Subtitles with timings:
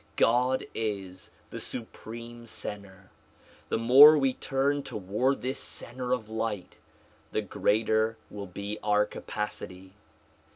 [0.15, 3.11] God is the supreme center.
[3.69, 6.77] The more we turn toward this center of light,
[7.33, 9.93] the greater will be our capacity.